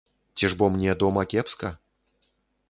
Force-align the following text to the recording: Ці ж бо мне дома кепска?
Ці 0.37 0.49
ж 0.53 0.57
бо 0.61 0.69
мне 0.75 0.95
дома 1.03 1.25
кепска? 1.35 1.73